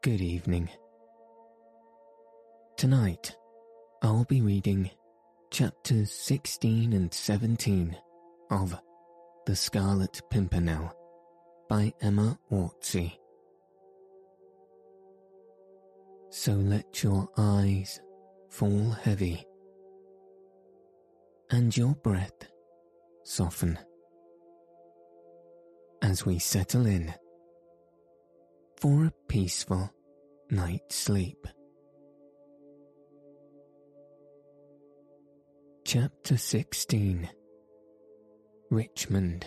[0.00, 0.70] Good evening.
[2.76, 3.34] Tonight,
[4.00, 4.92] I'll be reading
[5.50, 7.96] chapters 16 and 17
[8.48, 8.78] of
[9.46, 10.92] The Scarlet Pimpernel
[11.68, 13.12] by Emma Orczy.
[16.30, 18.00] So let your eyes
[18.50, 19.44] fall heavy
[21.50, 22.46] and your breath
[23.24, 23.76] soften
[26.02, 27.12] as we settle in
[28.80, 29.90] for a peaceful
[30.50, 31.46] night's sleep.
[35.84, 37.28] Chapter 16
[38.70, 39.46] Richmond.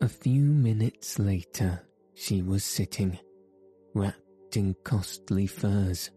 [0.00, 1.82] A few minutes later,
[2.14, 3.18] she was sitting,
[3.94, 6.10] wrapped in costly furs,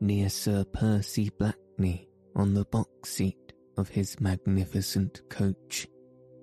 [0.00, 5.86] near Sir Percy Blakeney on the box seat of his magnificent coach,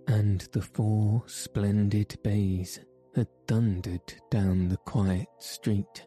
[0.08, 2.80] and the four splendid bays
[3.16, 6.06] had thundered down the quiet street.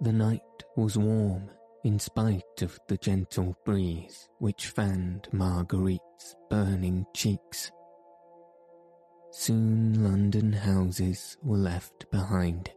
[0.00, 0.40] The night
[0.76, 1.50] was warm
[1.84, 7.70] in spite of the gentle breeze which fanned Marguerite's burning cheeks.
[9.30, 12.70] Soon London houses were left behind,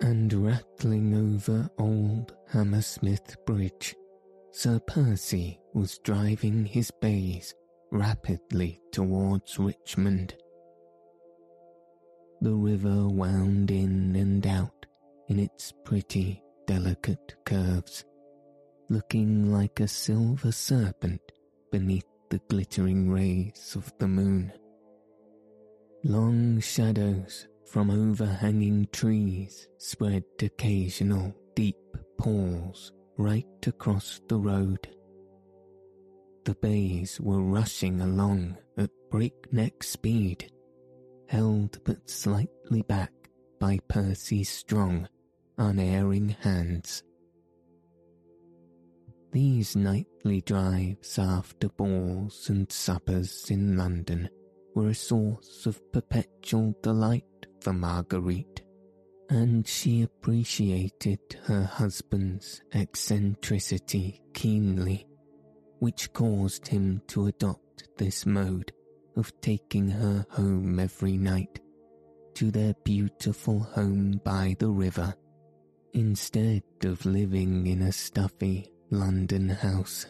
[0.00, 3.94] and rattling over old Hammersmith Bridge,
[4.52, 7.54] Sir Percy was driving his bays
[7.90, 10.34] rapidly towards Richmond.
[12.40, 14.86] The river wound in and out
[15.28, 18.04] in its pretty, delicate curves
[18.90, 21.20] looking like a silver serpent
[21.70, 24.52] beneath the glittering rays of the moon.
[26.02, 31.76] Long shadows from overhanging trees spread occasional deep
[32.18, 34.88] pools right across the road.
[36.44, 40.50] The bays were rushing along at breakneck speed,
[41.28, 43.12] held but slightly back
[43.58, 45.08] by Percy's strong,
[45.58, 47.02] unerring hands.
[49.32, 54.28] These nightly drives after balls and suppers in London
[54.74, 57.24] were a source of perpetual delight
[57.60, 58.62] for Marguerite,
[59.28, 65.06] and she appreciated her husband's eccentricity keenly,
[65.80, 68.72] which caused him to adopt this mode
[69.16, 71.60] of taking her home every night
[72.34, 75.14] to their beautiful home by the river,
[75.92, 80.06] instead of living in a stuffy London house.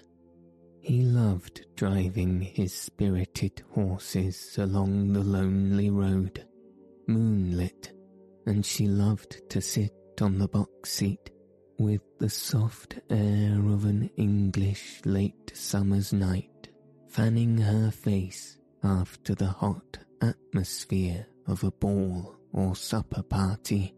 [0.81, 6.47] He loved driving his spirited horses along the lonely road,
[7.07, 7.93] moonlit,
[8.47, 11.31] and she loved to sit on the box seat
[11.81, 16.69] with the soft air of an English late summer's night
[17.09, 23.95] fanning her face after the hot atmosphere of a ball or supper party.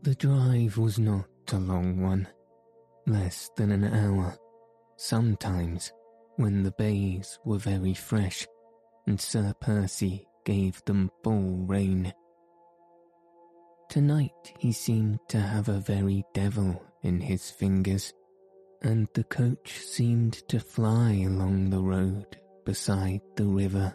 [0.00, 2.26] The drive was not a long one
[3.06, 4.34] less than an hour,
[4.96, 5.92] sometimes
[6.36, 8.46] when the bays were very fresh
[9.06, 12.14] and Sir Percy gave them full rein.
[13.90, 18.14] Tonight he seemed to have a very devil in his fingers,
[18.82, 23.92] and the coach seemed to fly along the road beside the river.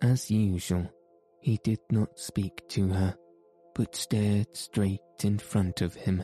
[0.00, 0.88] As usual,
[1.40, 3.16] he did not speak to her,
[3.74, 6.22] but stared straight in front of him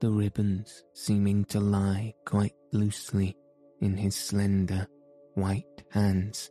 [0.00, 3.34] the ribbons seeming to lie quite loosely
[3.80, 4.86] in his slender,
[5.34, 6.50] white hands.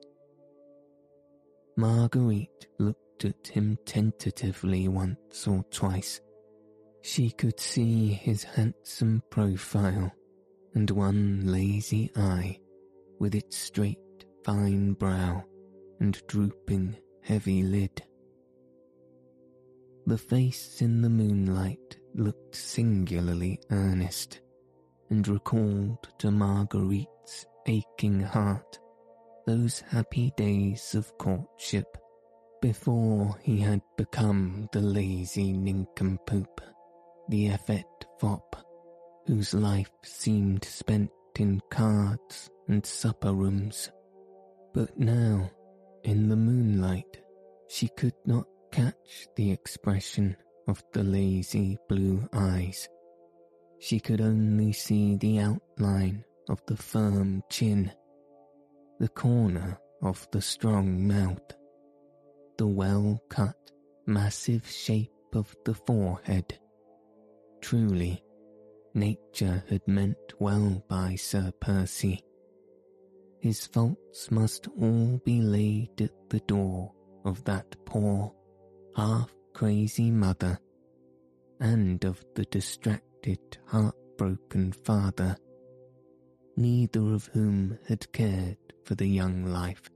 [1.78, 6.22] Marguerite looked at him tentatively once or twice.
[7.02, 10.12] She could see his handsome profile
[10.74, 12.60] and one lazy eye
[13.20, 15.44] with its straight, fine brow
[16.00, 18.04] and drooping, heavy lid.
[20.06, 24.42] The face in the moonlight looked singularly earnest
[25.10, 28.80] and recalled to Marguerite's aching heart
[29.46, 31.98] those happy days of courtship
[32.62, 36.62] before he had become the lazy nincompoop,
[37.30, 37.86] the effete
[38.20, 38.56] fop,
[39.26, 43.90] whose life seemed spent in cards and supper rooms.
[44.74, 45.50] But now,
[46.04, 47.22] in the moonlight,
[47.70, 50.36] she could not catch the expression
[50.68, 52.88] of the lazy blue eyes.
[53.80, 57.92] She could only see the outline of the firm chin,
[59.00, 61.54] the corner of the strong mouth,
[62.60, 63.56] the well cut,
[64.06, 66.60] massive shape of the forehead.
[67.62, 68.22] Truly,
[68.94, 72.22] nature had meant well by Sir Percy.
[73.40, 76.92] His faults must all be laid at the door
[77.24, 78.36] of that poor,
[78.94, 80.60] half crazy mother,
[81.62, 85.38] and of the distracted, heartbroken father,
[86.58, 89.90] neither of whom had cared for the young life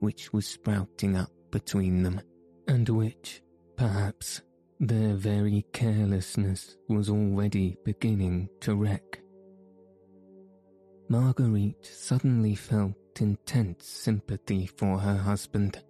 [0.00, 2.20] which was sprouting up between them,
[2.68, 3.42] and which,
[3.76, 4.42] perhaps,
[4.78, 9.20] their very carelessness was already beginning to wreck.
[11.08, 15.82] Marguerite suddenly felt intense sympathy for her husband.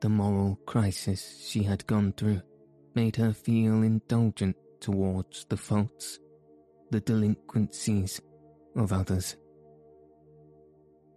[0.00, 2.40] The moral crisis she had gone through
[2.94, 6.18] made her feel indulgent towards the faults,
[6.90, 8.20] the delinquencies
[8.76, 9.36] of others.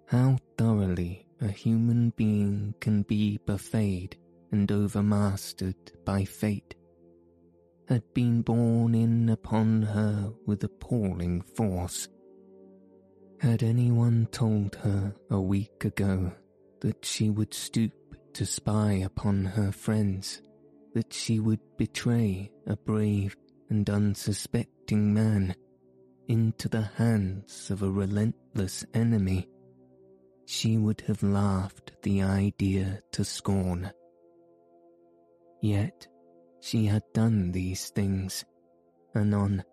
[0.07, 4.15] How thoroughly a human being can be buffeted
[4.51, 6.75] and overmastered by fate,
[7.87, 12.07] had been borne in upon her with appalling force.
[13.39, 16.31] Had anyone told her a week ago
[16.79, 17.91] that she would stoop
[18.33, 20.41] to spy upon her friends,
[20.93, 23.35] that she would betray a brave
[23.69, 25.55] and unsuspecting man
[26.27, 29.47] into the hands of a relentless enemy,
[30.45, 33.91] she would have laughed the idea to scorn.
[35.61, 36.07] Yet
[36.59, 38.45] she had done these things,
[39.13, 39.63] and on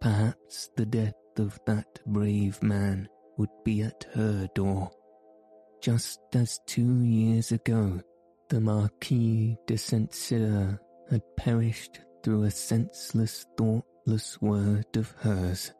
[0.00, 4.90] perhaps the death of that brave man would be at her door,
[5.80, 8.00] just as two years ago
[8.48, 10.12] the Marquis de St.
[10.14, 10.80] Cyr
[11.10, 15.72] had perished through a senseless, thoughtless word of hers.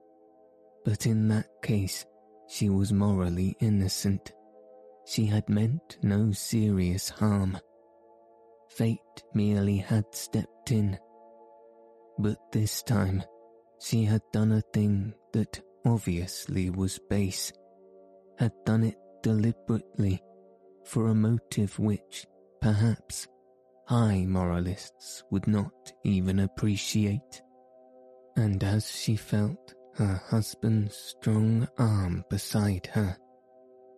[0.85, 2.05] But in that case,
[2.49, 4.33] she was morally innocent.
[5.07, 7.59] She had meant no serious harm.
[8.69, 8.99] Fate
[9.35, 10.99] merely had stepped in.
[12.19, 13.23] But this time,
[13.81, 17.53] she had done a thing that obviously was base,
[18.39, 20.21] had done it deliberately
[20.85, 22.27] for a motive which,
[22.61, 23.29] perhaps,
[23.87, 27.43] high moralists would not even appreciate.
[28.37, 33.17] And as she felt her husband's strong arm beside her,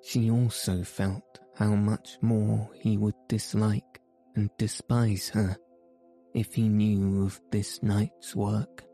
[0.03, 4.01] she also felt how much more he would dislike
[4.37, 5.57] and despise her
[6.35, 8.85] if he knew of this night's work.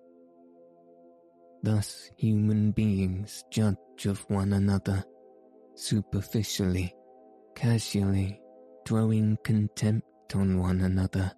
[1.63, 5.05] Thus human beings judge of one another,
[5.75, 6.95] superficially,
[7.55, 8.41] casually,
[8.87, 11.33] throwing contempt on one another,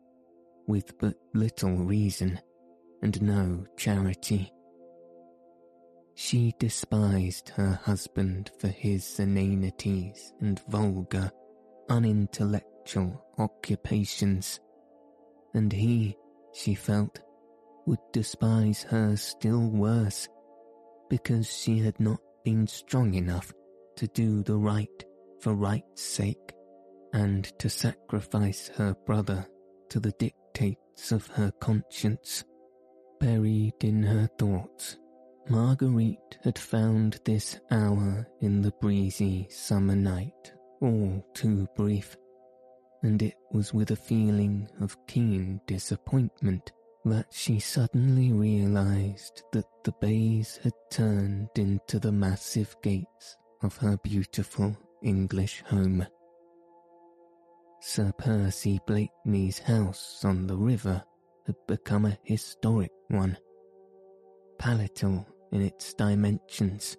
[0.68, 2.40] with but little reason
[3.02, 4.52] and no charity.
[6.18, 11.30] She despised her husband for his inanities and vulgar,
[11.90, 14.58] unintellectual occupations,
[15.52, 16.16] and he,
[16.54, 17.20] she felt,
[17.84, 20.26] would despise her still worse
[21.10, 23.52] because she had not been strong enough
[23.96, 25.04] to do the right
[25.40, 26.54] for right's sake
[27.12, 29.46] and to sacrifice her brother
[29.90, 32.42] to the dictates of her conscience.
[33.20, 34.96] Buried in her thoughts,
[35.48, 42.16] Marguerite had found this hour in the breezy summer night all too brief
[43.02, 46.72] and it was with a feeling of keen disappointment
[47.04, 53.96] that she suddenly realized that the bays had turned into the massive gates of her
[53.98, 56.04] beautiful English home.
[57.80, 61.04] Sir Percy Blakeney's house on the river
[61.46, 63.38] had become a historic one,
[64.58, 65.24] palatal
[65.56, 66.98] in its dimensions.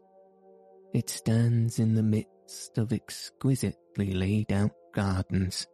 [0.91, 5.67] It stands in the midst of exquisitely laid out gardens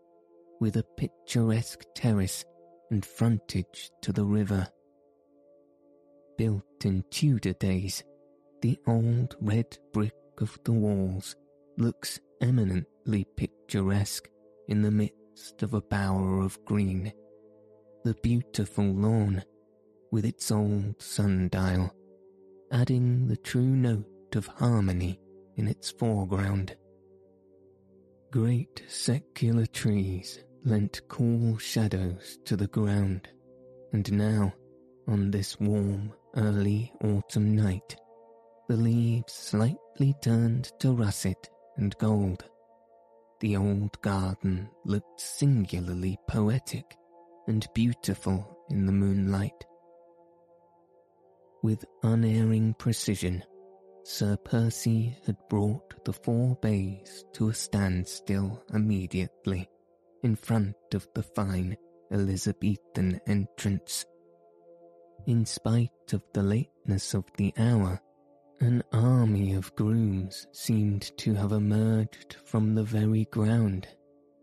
[0.59, 2.43] with a picturesque terrace
[2.91, 4.67] and frontage to the river.
[6.37, 8.03] Built in Tudor days,
[8.61, 11.37] the old red brick of the walls
[11.77, 14.27] looks eminently picturesque
[14.67, 17.13] in the midst of a bower of green.
[18.03, 19.41] The beautiful lawn,
[20.11, 21.93] with its old sundial,
[22.73, 25.19] adding the true note of harmony
[25.57, 26.75] in its foreground.
[28.31, 33.29] Great secular trees lent cool shadows to the ground,
[33.91, 34.51] and now,
[35.07, 37.95] on this warm, early autumn night,
[38.67, 42.43] the leaves slightly turned to russet and gold,
[43.39, 46.95] the old garden looked singularly poetic
[47.47, 49.65] and beautiful in the moonlight.
[51.63, 53.41] With unerring precision,
[54.03, 59.69] Sir Percy had brought the four bays to a standstill immediately
[60.23, 61.77] in front of the fine
[62.11, 64.05] Elizabethan entrance.
[65.25, 68.01] In spite of the lateness of the hour,
[68.59, 73.87] an army of grooms seemed to have emerged from the very ground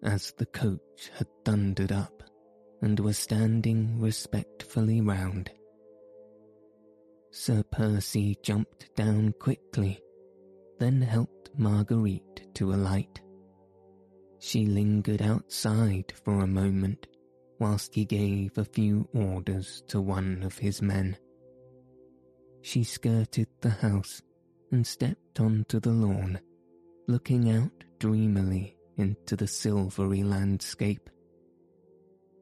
[0.03, 2.23] as the coach had thundered up
[2.81, 5.51] and were standing respectfully round.
[7.33, 10.01] Sir Percy jumped down quickly,
[10.79, 13.21] then helped Marguerite to alight.
[14.41, 17.07] She lingered outside for a moment
[17.61, 21.17] whilst he gave a few orders to one of his men.
[22.63, 24.21] She skirted the house
[24.73, 26.41] and stepped onto the lawn,
[27.07, 31.09] looking out dreamily into the silvery landscape.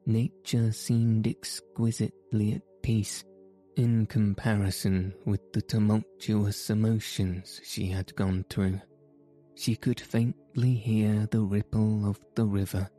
[0.07, 3.25] Nature seemed exquisitely at peace
[3.79, 8.81] in comparison with the tumultuous emotions she had gone through.
[9.55, 12.91] She could faintly hear the ripple of the river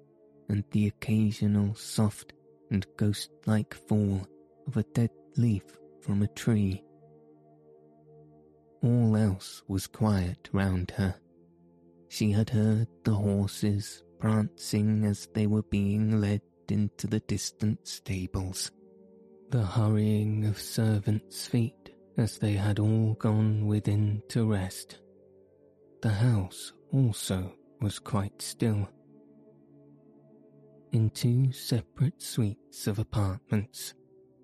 [0.48, 2.32] and the occasional soft
[2.72, 4.26] and ghost-like fall
[4.68, 5.64] of a dead leaf
[6.00, 6.82] from a tree.
[8.82, 11.14] All else was quiet round her.
[12.08, 18.72] She had heard the horses prancing as they were being led into the distant stables,
[19.50, 25.00] the hurrying of servants' feet as they had all gone within to rest.
[26.02, 28.90] The house also was quite still
[30.92, 33.94] in two separate suites of apartments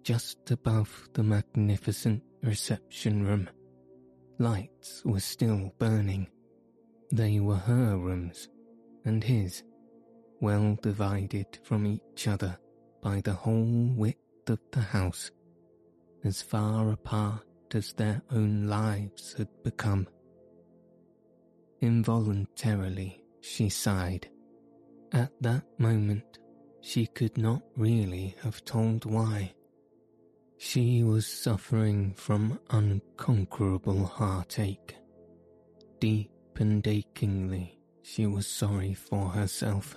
[0.04, 3.50] just above the magnificent reception room.
[4.38, 6.28] Lights were still burning.
[7.12, 8.48] They were her rooms
[9.06, 9.64] and his,
[10.42, 12.58] well divided from each other
[13.02, 15.32] by the whole width of the house,
[16.24, 20.08] as far apart as their own lives had become.
[21.82, 24.30] Involuntarily, she sighed
[25.16, 26.40] at that moment,
[26.82, 29.54] she could not really have told why.
[30.58, 34.96] She was suffering from unconquerable heartache.
[36.00, 39.96] Deep and achingly, she was sorry for herself.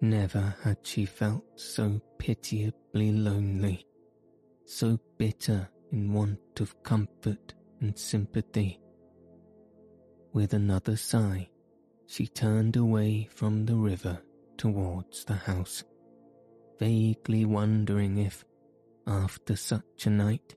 [0.00, 3.84] Never had she felt so pitiably lonely,
[4.64, 8.80] so bitter in want of comfort and sympathy.
[10.32, 11.48] With another sigh,
[12.06, 14.22] she turned away from the river
[14.56, 15.82] towards the house,
[16.78, 18.44] vaguely wondering if,
[19.06, 20.54] after such a night,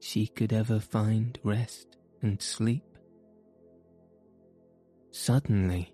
[0.00, 2.84] she could ever find rest and sleep.
[5.10, 5.92] Suddenly,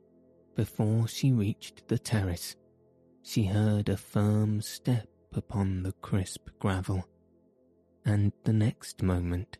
[0.55, 2.55] before she reached the terrace,
[3.26, 7.04] she heard a firm step upon the crisp gravel,
[8.04, 9.59] and the next moment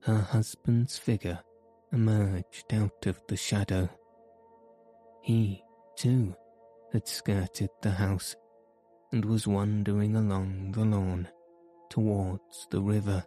[0.00, 1.38] her husband's figure
[1.92, 3.88] emerged out of the shadow.
[5.22, 5.62] He,
[5.96, 6.34] too,
[6.92, 8.34] had skirted the house
[9.12, 11.28] and was wandering along the lawn
[11.90, 13.24] towards the river.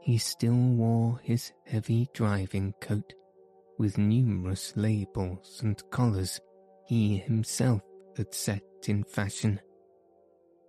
[0.00, 3.12] He still wore his heavy driving coat
[3.76, 6.40] with numerous labels and collars
[6.86, 7.82] he himself
[8.16, 9.60] had set in fashion,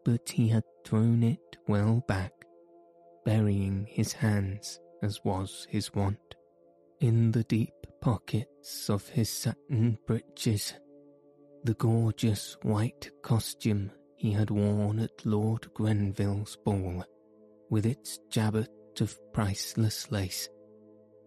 [0.04, 2.32] but he had thrown it well back,
[3.26, 6.36] burying his hands, as was his wont,
[7.00, 10.74] in the deep pockets of his satin breeches,
[11.64, 17.04] the gorgeous white costume he had worn at Lord Grenville's ball,
[17.70, 18.70] with its jabot
[19.02, 20.48] of priceless lace,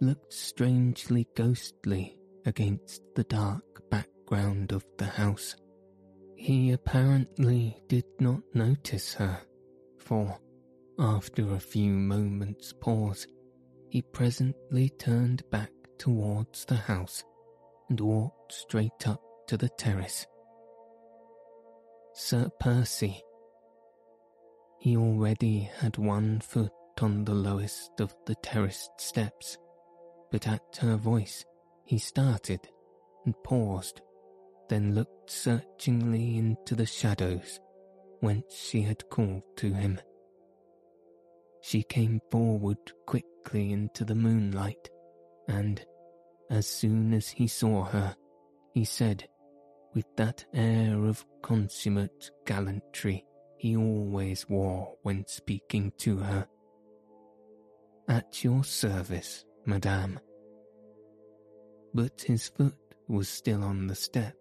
[0.01, 5.57] looked strangely ghostly against the dark background of the house.
[6.38, 9.40] He apparently did not notice her,
[9.99, 10.38] for,
[10.97, 13.26] after a few moments' pause,
[13.90, 17.25] he presently turned back towards the house
[17.90, 20.26] and walked straight up to the terrace.
[22.14, 23.21] Sir Percy.
[24.78, 29.59] He already had one foot on the lowest of the terraced steps,
[30.30, 31.45] but at her voice
[31.85, 32.61] he started
[33.26, 34.00] and paused,
[34.69, 37.61] then looked searchingly into the shadows
[38.21, 40.01] whence she had called to him.
[41.61, 44.89] She came forward quickly into the moonlight,
[45.49, 45.85] and,
[46.51, 48.17] as soon as he saw her,
[48.75, 49.29] he said,
[49.95, 53.25] with that air of consummate gallantry
[53.57, 56.47] he always wore when speaking to her,
[58.09, 60.21] At your service, madame.
[61.93, 62.77] But his foot
[63.09, 64.38] was still on the step,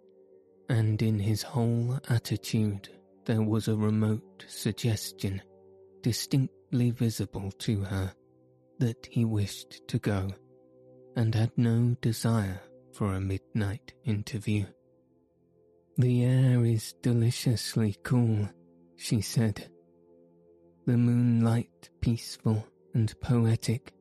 [0.70, 2.90] and in his whole attitude
[3.26, 5.42] there was a remote suggestion,
[6.02, 8.14] distinctly visible to her,
[8.80, 10.30] that he wished to go,
[11.16, 12.62] and had no desire
[12.94, 14.66] for a midnight interview.
[15.98, 18.48] The air is deliciously cool,
[18.96, 19.70] she said.
[20.86, 23.94] The moonlight peaceful and poetic,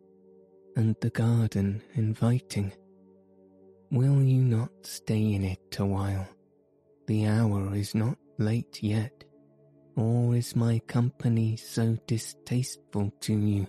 [0.77, 2.73] and the garden inviting.
[3.91, 6.29] Will you not stay in it a while?
[7.07, 9.25] The hour is not late yet,
[9.97, 13.69] or is my company so distasteful to you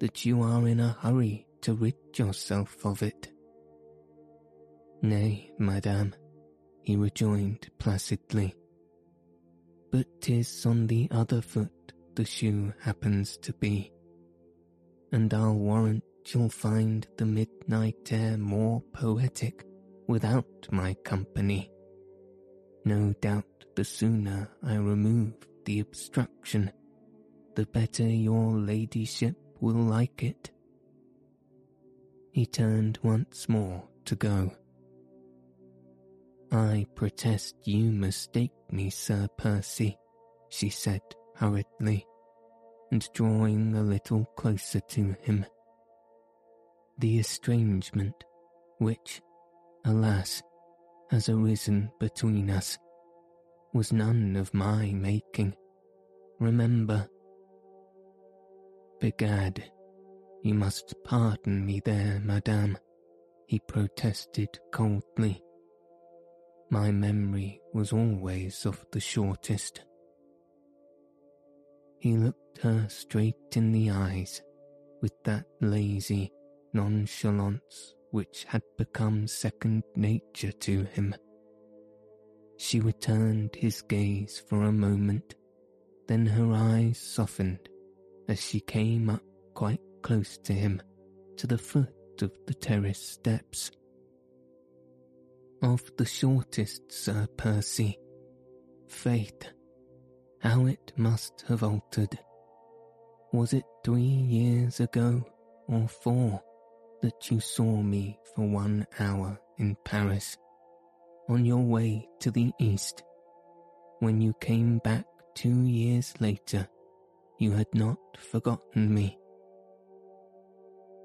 [0.00, 3.30] that you are in a hurry to rid yourself of it?
[5.02, 6.14] Nay, madame,
[6.82, 8.54] he rejoined placidly.
[9.92, 13.92] But 'tis on the other foot the shoe happens to be,
[15.12, 19.64] and I'll warrant you'll find the midnight air more poetic
[20.08, 21.70] without my company.
[22.84, 26.70] No doubt the sooner I remove the obstruction,
[27.54, 30.50] the better your ladyship will like it.
[32.32, 34.52] He turned once more to go.
[36.52, 39.96] I protest you mistake me, Sir Percy,
[40.50, 41.00] she said
[41.36, 42.06] hurriedly,
[42.90, 45.46] and drawing a little closer to him
[46.98, 48.14] the estrangement
[48.78, 49.20] which,
[49.84, 50.42] alas,
[51.14, 52.76] has arisen between us,
[53.72, 55.54] was none of my making.
[56.40, 57.08] Remember.
[59.00, 59.62] Begad,
[60.42, 62.76] you must pardon me there, madame,
[63.46, 65.40] he protested coldly.
[66.68, 69.82] My memory was always of the shortest.
[72.00, 74.42] He looked her straight in the eyes
[75.00, 76.32] with that lazy,
[76.72, 81.12] nonchalance which had become second nature to him.
[82.58, 85.34] She returned his gaze for a moment,
[86.06, 87.68] then her eyes softened
[88.28, 90.80] as she came up quite close to him
[91.38, 93.72] to the foot of the terrace steps.
[95.60, 97.98] Of the shortest, Sir Percy,
[98.86, 99.42] faith,
[100.38, 102.16] how it must have altered.
[103.32, 105.26] Was it three years ago
[105.66, 106.40] or four?
[107.04, 110.38] That you saw me for one hour in Paris,
[111.28, 113.02] on your way to the east.
[113.98, 116.66] When you came back two years later,
[117.38, 119.18] you had not forgotten me.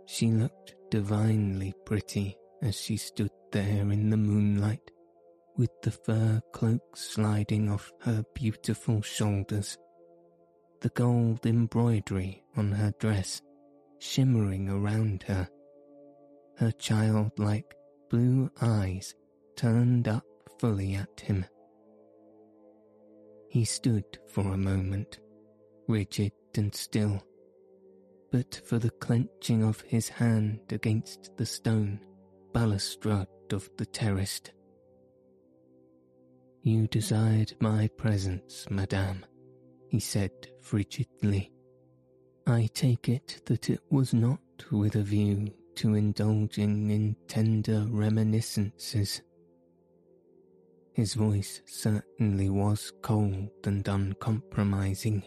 [0.05, 4.91] She looked divinely pretty as she stood there in the moonlight,
[5.57, 9.77] with the fur cloak sliding off her beautiful shoulders,
[10.79, 13.41] the gold embroidery on her dress
[13.99, 15.49] shimmering around her
[16.59, 17.73] her childlike
[18.09, 19.15] blue eyes
[19.55, 20.25] turned up
[20.59, 21.45] fully at him.
[23.49, 25.19] He stood for a moment,
[25.87, 27.23] rigid and still,
[28.29, 32.01] but for the clenching of his hand against the stone
[32.53, 34.41] balustrade of the terrace.
[36.61, 39.25] You desired my presence, madame,
[39.87, 41.53] he said frigidly.
[42.45, 44.41] I take it that it was not
[44.71, 49.21] with a view to indulging in tender reminiscences.
[50.91, 55.23] His voice certainly was cold and uncompromising,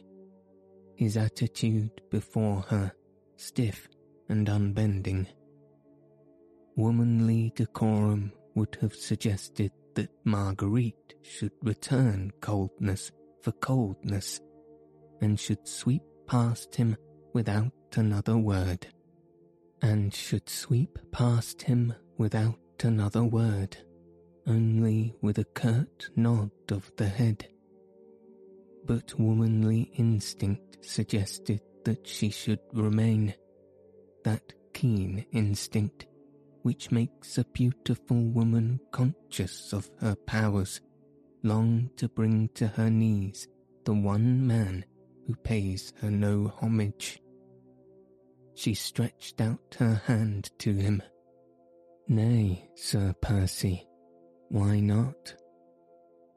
[0.94, 2.92] his attitude before her
[3.36, 3.88] stiff
[4.28, 5.26] and unbending.
[6.76, 13.10] Womanly decorum would have suggested that Marguerite should return coldness
[13.40, 14.38] for coldness
[15.22, 16.94] and should sweep past him
[17.32, 18.86] without another word
[19.82, 23.76] and should sweep past him without another word,
[24.46, 27.48] only with a curt nod of the head.
[28.84, 33.34] But womanly instinct suggested that she should remain,
[34.24, 36.06] that keen instinct
[36.62, 40.80] which makes a beautiful woman conscious of her powers,
[41.42, 43.48] long to bring to her knees
[43.84, 44.84] the one man
[45.26, 47.21] who pays her no homage.
[48.54, 51.02] She stretched out her hand to him.
[52.08, 53.86] Nay, Sir Percy,
[54.48, 55.34] why not?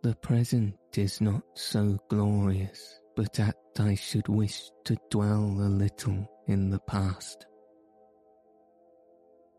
[0.01, 6.29] The present is not so glorious, but at I should wish to dwell a little
[6.47, 7.45] in the past.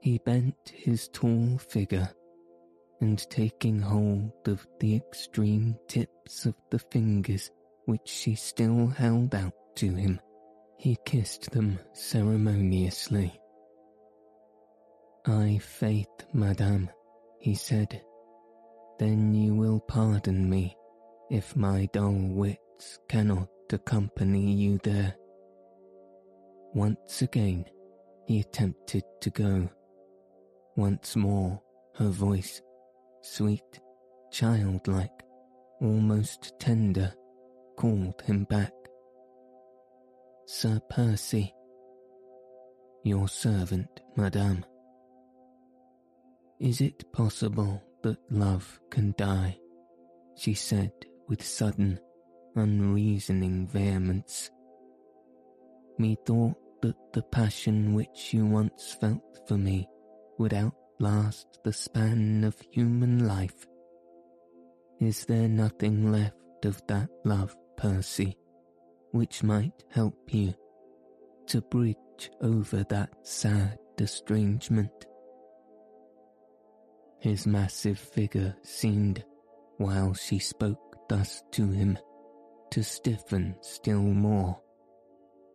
[0.01, 2.09] He bent his tall figure,
[3.01, 7.51] and taking hold of the extreme tips of the fingers
[7.87, 10.21] which she still held out to him,
[10.79, 13.41] he kissed them ceremoniously.
[15.27, 16.91] I faith, madame,
[17.41, 18.01] he said,
[18.99, 20.77] then you will pardon me
[21.31, 25.15] if my dull wits cannot accompany you there.
[26.75, 27.65] Once again,
[28.27, 29.69] he attempted to go.
[30.77, 31.61] Once more,
[31.95, 32.61] her voice,
[33.23, 33.81] sweet,
[34.31, 35.23] childlike,
[35.81, 37.13] almost tender,
[37.77, 38.73] called him back.
[40.49, 41.53] Sir Percy.
[43.03, 44.65] Your servant, madame.
[46.61, 49.59] Is it possible that love can die?
[50.37, 50.93] She said
[51.29, 51.99] with sudden,
[52.55, 54.53] unreasoning vehemence.
[55.99, 59.89] Methought that the passion which you once felt for me
[60.39, 63.67] would outlast the span of human life.
[65.01, 68.37] Is there nothing left of that love, Percy,
[69.17, 70.55] which might help you
[71.47, 75.07] to bridge over that sad estrangement?
[77.21, 79.25] His massive figure seemed,
[79.79, 81.99] while she spoke thus to him,
[82.71, 84.61] to stiffen still more.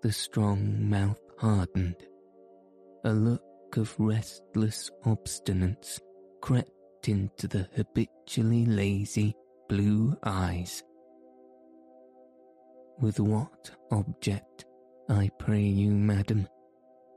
[0.01, 1.97] The strong mouth hardened.
[3.03, 5.99] A look of restless obstinance
[6.41, 9.35] crept into the habitually lazy
[9.69, 10.83] blue eyes.
[12.99, 14.65] With what object,
[15.09, 16.47] I pray you, madam?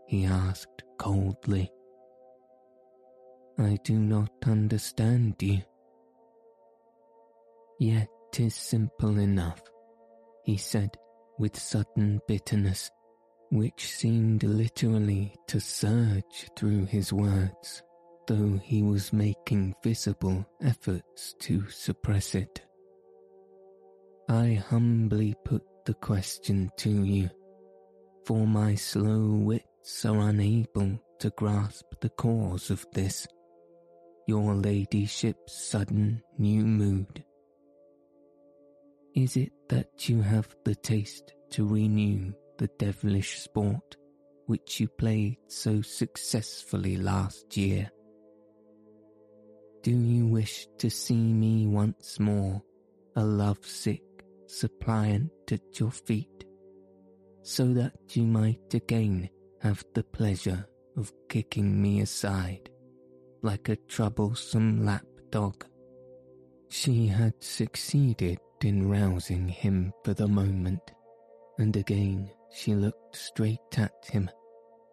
[0.06, 1.70] he asked coldly.
[3.58, 5.62] I do not understand you.
[7.78, 9.62] Yet tis simple enough
[10.44, 10.96] he said
[11.38, 12.90] with sudden bitterness,
[13.50, 17.82] which seemed literally to surge through his words,
[18.26, 22.62] though he was making visible efforts to suppress it.
[24.28, 27.28] I humbly put the question to you,
[28.24, 33.26] for my slow wits are unable to grasp the cause of this,
[34.26, 37.22] your ladyship's sudden new mood.
[39.14, 43.96] Is it that you have the taste to renew the devilish sport
[44.46, 47.90] which you played so successfully last year?
[49.82, 52.62] Do you wish to see me once more,
[53.16, 54.02] a lovesick
[54.58, 56.44] suppliant at your feet,
[57.42, 59.28] so that you might again
[59.60, 62.70] have the pleasure of kicking me aside
[63.42, 65.64] like a troublesome lap dog?
[66.68, 70.80] She had succeeded in rousing him for the moment,
[71.58, 74.30] and again she looked straight at him,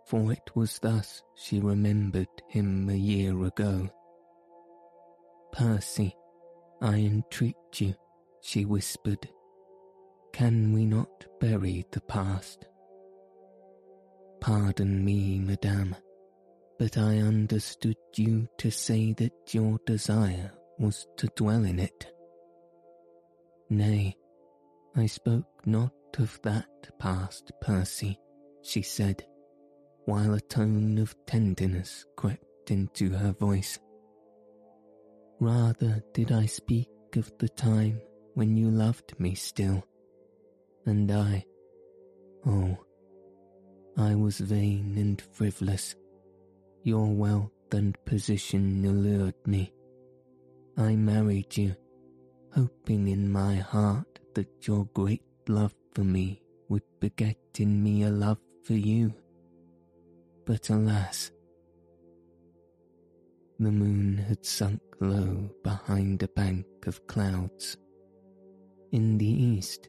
[0.08, 3.89] for it was thus she remembered him a year ago.
[5.54, 6.15] Percy,
[6.82, 7.93] I entreat you,
[8.41, 9.30] she whispered,
[10.34, 12.65] can we not bury the past?
[14.39, 15.96] Pardon me, madame,
[16.80, 22.12] but I understood you to say that your desire was to dwell in it.
[23.70, 24.15] Nay,
[24.96, 26.67] I spoke not of that
[27.00, 28.20] past, Percy,
[28.63, 29.26] she said,
[30.06, 33.80] while a tone of tenderness crept into her voice.
[35.39, 38.02] Rather did I speak of the time
[38.34, 39.84] when you loved me still,
[40.86, 41.46] and I,
[42.46, 42.78] oh,
[43.98, 45.96] I was vain and frivolous.
[46.84, 49.74] Your wealth and position allured me.
[50.78, 51.76] I married you
[52.54, 58.10] hoping in my heart that your great love for me would beget in me a
[58.10, 59.13] love for you.
[60.46, 61.32] But alas,
[63.60, 67.78] the moon had sunk low behind a bank of clouds.
[68.91, 69.88] In the east,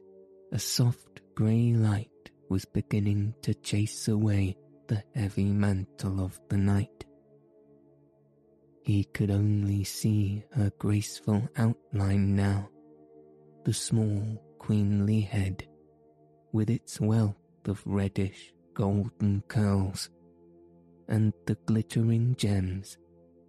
[0.53, 4.55] a soft grey light was beginning to chase away
[4.87, 7.05] the heavy mantle of the night.
[8.83, 12.69] He could only see her graceful outline now,
[13.63, 14.21] the small
[14.59, 15.67] queenly head,
[16.51, 17.35] with its wealth
[17.65, 20.11] of reddish golden curls,
[21.07, 22.99] and the glittering gems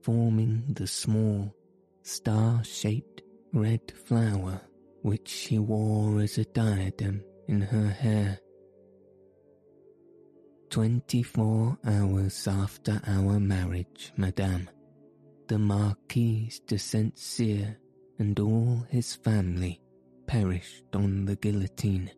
[0.00, 1.54] forming the small,
[2.02, 3.20] star-shaped
[3.52, 4.58] red flower
[5.04, 8.38] which she wore as a diadem in her hair.
[10.70, 14.70] Twenty-four hours after our marriage, madame,
[15.46, 17.18] the Marquis de St.
[17.18, 17.76] Cyr
[18.18, 19.78] and all his family
[20.26, 22.10] perished on the guillotine,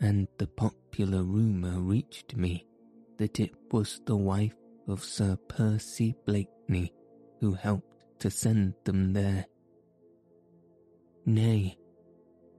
[0.00, 2.64] and the popular rumour reached me
[3.18, 4.54] that it was the wife
[4.86, 6.92] of Sir Percy Blakeney
[7.40, 9.46] who helped to send them there.
[11.24, 11.78] Nay,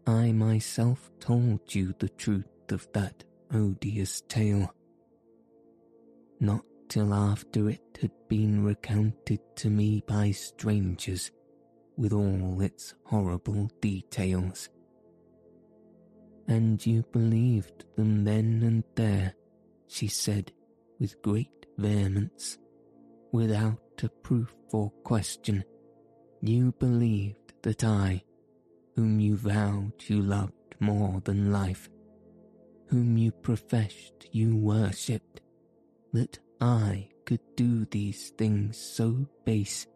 [0.08, 3.23] I myself told you the truth of that
[3.54, 4.73] odious tale.
[6.39, 11.32] Not till after it had been recounted to me by strangers
[11.97, 14.69] with all its horrible details.
[16.47, 19.34] And you believed them then and there,
[19.88, 20.54] she said
[20.99, 22.58] with great vehemence,
[23.34, 25.65] without a proof or question.
[26.41, 28.23] You believed that I,
[28.95, 31.89] whom you vowed you loved more than life,
[32.88, 35.41] whom you professed you worshipped,
[36.12, 39.88] that I could do these things so base,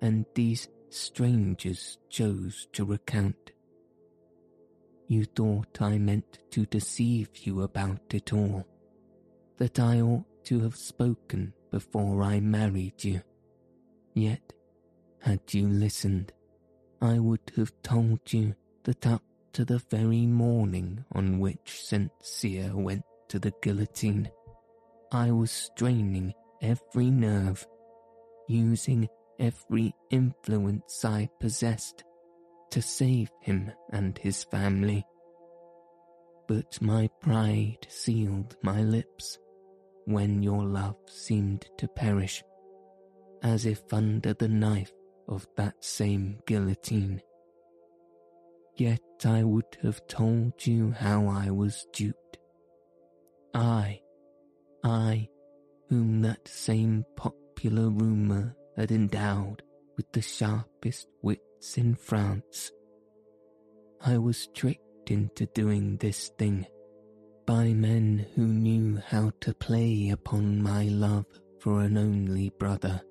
[0.00, 3.52] and these strangers chose to recount.
[5.08, 8.66] You thought I meant to deceive you about it all,
[9.58, 13.20] that I ought to have spoken before I married you.
[14.14, 14.52] Yet,
[15.20, 16.32] had you listened,
[17.02, 19.22] I would have told you that up
[19.54, 22.10] to the very morning on which St.
[22.20, 24.30] Cyr went to the guillotine,
[25.12, 27.66] I was straining every nerve,
[28.48, 29.08] using
[29.38, 32.04] every influence I possessed
[32.70, 35.04] to save him and his family.
[36.46, 39.38] But my pride sealed my lips
[40.04, 42.42] when your love seemed to perish,
[43.42, 44.92] as if under the knife
[45.30, 47.22] of that same guillotine.
[48.76, 52.38] Yet I would have told you how I was duped.
[53.54, 54.00] I,
[54.84, 55.28] I,
[55.88, 59.62] whom that same popular rumour had endowed
[59.96, 62.72] with the sharpest wits in France.
[64.04, 66.66] I was tricked into doing this thing
[67.46, 71.26] by men who knew how to play upon my love
[71.58, 73.02] for an only brother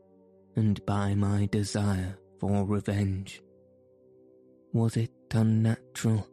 [0.59, 3.41] and by my desire for revenge.
[4.73, 6.27] Was it unnatural?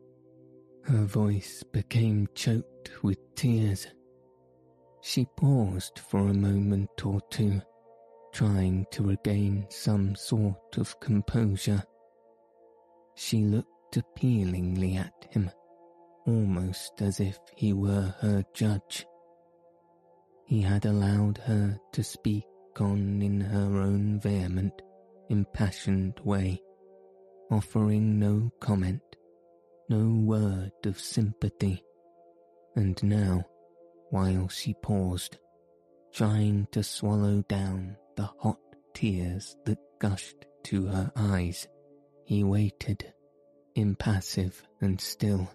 [0.82, 3.86] Her voice became choked with tears.
[5.00, 7.62] She paused for a moment or two,
[8.32, 11.84] trying to regain some sort of composure.
[13.14, 15.50] She looked appealingly at him
[16.26, 19.06] almost as if he were her judge.
[20.46, 22.44] He had allowed her to speak
[22.80, 24.82] on in her own vehement,
[25.28, 26.60] impassioned way,
[27.50, 29.02] offering no comment,
[29.88, 31.82] no word of sympathy.
[32.74, 33.44] And now,
[34.10, 35.38] while she paused,
[36.12, 38.60] trying to swallow down the hot
[38.94, 41.68] tears that gushed to her eyes,
[42.24, 43.12] he waited,
[43.74, 45.48] impassive and still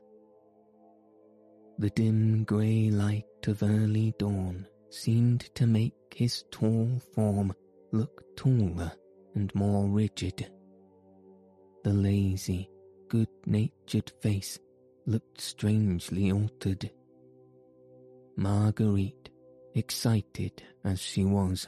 [1.82, 7.54] the dim grey light of early dawn seemed to make his tall form
[7.92, 8.92] look taller
[9.36, 10.52] and more rigid.
[11.84, 12.70] The lazy,
[13.08, 14.60] good-natured face
[15.06, 16.92] looked strangely altered.
[18.36, 19.30] Marguerite,
[19.74, 21.68] excited as she was,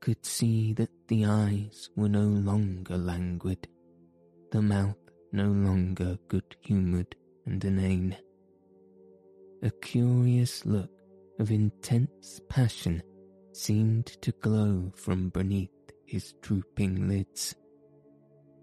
[0.00, 3.66] could see that the eyes were no longer languid,
[4.50, 4.98] the mouth
[5.32, 7.16] no longer good-humoured
[7.46, 8.16] and inane
[9.62, 10.90] a curious look
[11.38, 13.02] of intense passion
[13.52, 15.70] seemed to glow from beneath
[16.04, 17.54] his drooping lids.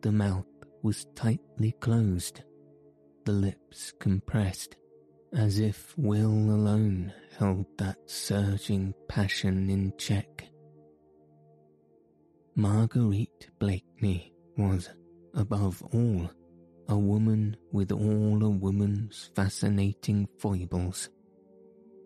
[0.01, 0.45] The mouth
[0.83, 2.43] was tightly closed,
[3.25, 4.75] the lips compressed,
[5.33, 10.47] as if will alone held that surging passion in check.
[12.55, 14.89] Marguerite Blakeney was,
[15.33, 16.29] above all,
[16.88, 21.09] a woman with all a woman's fascinating foibles,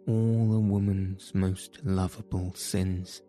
[0.10, 3.22] all a woman's most lovable sins.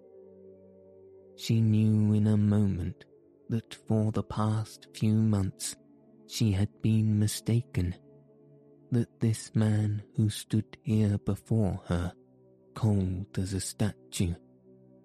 [1.37, 3.05] She knew in a moment
[3.51, 5.77] that for the past few months
[6.27, 7.95] she had been mistaken,
[8.93, 12.13] that this man who stood here before her,
[12.75, 14.35] cold as a statue,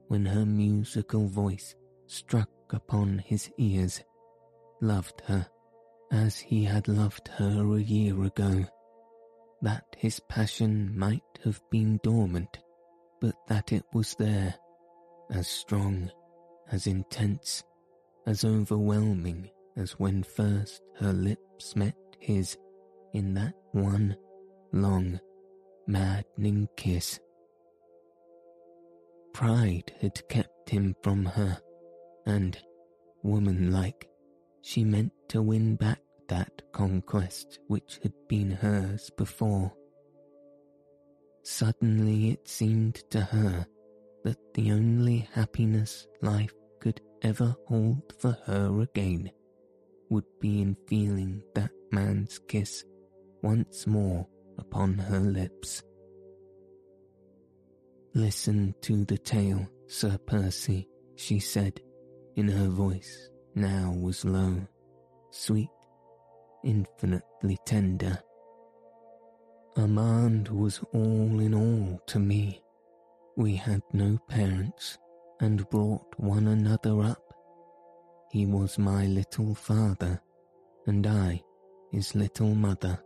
[0.08, 1.76] when her musical voice
[2.08, 4.02] struck upon his ears,
[4.82, 5.46] loved her
[6.12, 8.66] as he had loved her a year ago,
[9.62, 12.60] that his passion might have been dormant,
[13.22, 14.56] but that it was there,
[15.32, 16.12] as strong,
[16.72, 17.64] as intense,
[18.26, 22.58] as overwhelming as when first her lips met his
[23.14, 24.16] in that one
[24.72, 25.20] long,
[25.88, 27.20] maddening kiss.
[29.34, 31.58] Pride had kept him from her,
[32.26, 32.58] and,
[33.24, 34.10] woman-like,
[34.62, 36.00] she meant to win back
[36.76, 39.72] conquest which had been hers before.
[41.42, 43.66] Suddenly it seemed to her
[44.26, 49.32] that the only happiness life could ever hold for her again
[50.10, 52.84] would be in feeling that man's kiss
[53.42, 55.82] once more upon her lips.
[58.14, 61.80] Listen to the tale Sir Percy, she said,
[62.36, 64.58] in her voice now was low,
[65.32, 65.70] sweet,
[66.66, 68.20] infinitely tender.
[69.78, 72.62] Armand was all in all to me.
[73.38, 74.98] We had no parents
[75.40, 77.22] and brought one another up.
[78.32, 80.22] He was my little father,
[80.88, 81.44] and I
[81.92, 83.00] his little mother.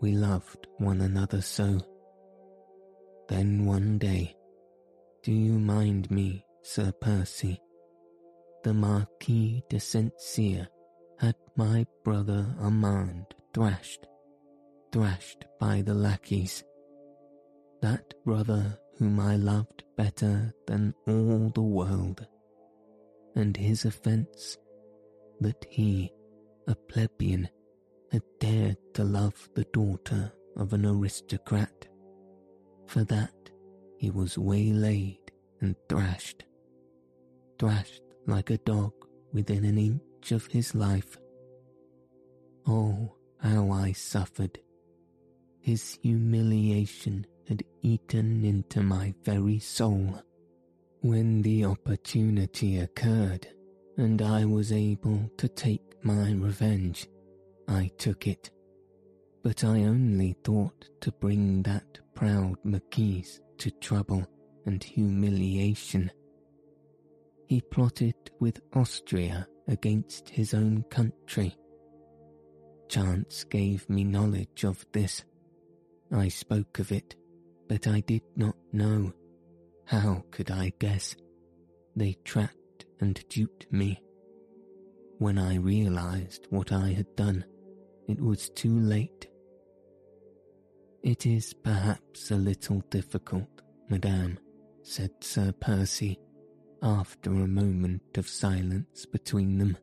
[0.00, 1.80] We loved one another so.
[3.28, 4.36] Then one day,
[5.22, 7.60] do you mind me, Sir Percy?
[8.64, 10.12] The Marquis de St.
[10.20, 10.68] Cyr
[11.60, 14.06] my brother Armand thrashed,
[14.92, 16.64] thrashed by the lackeys.
[17.82, 22.26] That brother whom I loved better than all the world,
[23.34, 24.56] and his offence
[25.40, 26.10] that he,
[26.66, 27.46] a plebeian,
[28.10, 31.86] had dared to love the daughter of an aristocrat.
[32.86, 33.50] For that
[33.98, 36.42] he was waylaid and thrashed,
[37.58, 38.94] thrashed like a dog
[39.34, 41.18] within an inch of his life.
[42.66, 44.58] Oh, how I suffered.
[45.60, 50.22] His humiliation had eaten into my very soul.
[51.02, 53.46] When the opportunity occurred
[53.96, 57.08] and I was able to take my revenge,
[57.68, 58.50] I took it.
[59.42, 63.24] But I only thought to bring that proud Marquis
[63.58, 64.26] to trouble
[64.66, 66.10] and humiliation.
[67.46, 71.56] He plotted with Austria against his own country.
[72.90, 75.22] Chance gave me knowledge of this.
[76.10, 77.14] I spoke of it,
[77.68, 79.12] but I did not know.
[79.84, 81.14] How could I guess?
[81.94, 84.02] They trapped and duped me.
[85.18, 87.44] When I realized what I had done,
[88.08, 89.28] it was too late.
[91.04, 94.36] It is perhaps a little difficult, madame,
[94.82, 96.18] said Sir Percy,
[96.82, 99.78] after a moment of silence between them,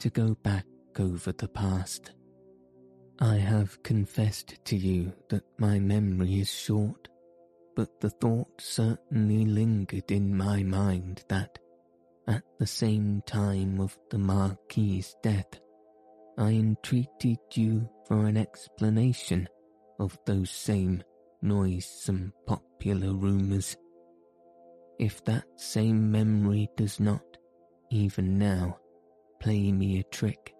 [0.00, 0.66] to go back
[1.00, 2.12] over the past.
[3.20, 7.08] I have confessed to you that my memory is short,
[7.76, 11.58] but the thought certainly lingered in my mind that,
[12.26, 15.60] at the same time of the Marquis's death,
[16.38, 19.48] I entreated you for an explanation
[19.98, 21.02] of those same
[21.42, 23.76] noisome popular rumours.
[24.98, 27.24] If that same memory does not,
[27.90, 28.78] even now,
[29.40, 30.54] play me a trick,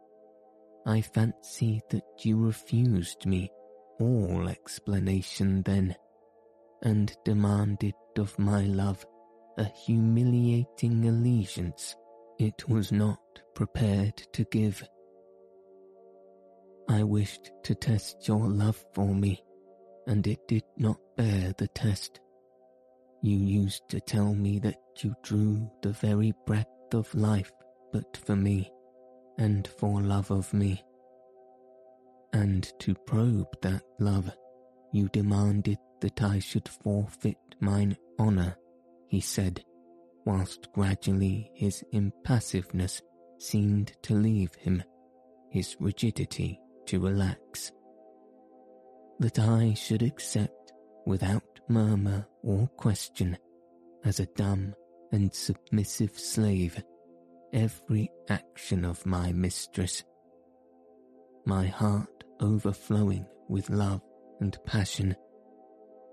[0.84, 3.50] I fancy that you refused me
[4.00, 5.94] all explanation then,
[6.82, 9.04] and demanded of my love
[9.58, 11.94] a humiliating allegiance
[12.38, 13.20] it was not
[13.54, 14.82] prepared to give.
[16.88, 19.42] I wished to test your love for me,
[20.06, 22.20] and it did not bear the test.
[23.22, 27.52] You used to tell me that you drew the very breath of life
[27.92, 28.72] but for me,
[29.38, 30.82] and for love of me.
[32.32, 34.30] And to probe that love,
[34.92, 38.56] you demanded that I should forfeit mine honour,
[39.08, 39.62] he said,
[40.24, 43.00] whilst gradually his impassiveness
[43.38, 44.82] seemed to leave him,
[45.50, 47.72] his rigidity to relax.
[49.18, 50.72] That I should accept
[51.06, 53.36] without murmur or question,
[54.04, 54.74] as a dumb
[55.12, 56.82] and submissive slave,
[57.52, 60.04] every action of my mistress.
[61.44, 64.02] My heart overflowing with love
[64.40, 65.14] and passion,